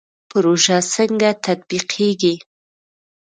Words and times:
پروژه 0.31 0.77
څنګه 0.93 1.29
تطبیقیږي؟ 1.45 2.33